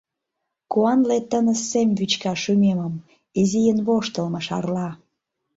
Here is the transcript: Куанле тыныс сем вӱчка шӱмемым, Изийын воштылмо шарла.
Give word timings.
Куанле 0.71 1.17
тыныс 1.29 1.61
сем 1.69 1.89
вӱчка 1.97 2.33
шӱмемым, 2.41 2.93
Изийын 3.39 3.79
воштылмо 3.87 4.39
шарла. 4.47 4.89